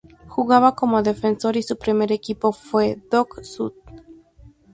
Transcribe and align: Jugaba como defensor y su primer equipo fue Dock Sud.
Jugaba 0.27 0.73
como 0.73 1.03
defensor 1.03 1.57
y 1.57 1.61
su 1.61 1.77
primer 1.77 2.11
equipo 2.11 2.51
fue 2.53 2.97
Dock 3.11 3.43
Sud. 3.43 3.73